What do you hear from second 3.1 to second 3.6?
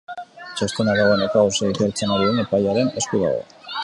dago.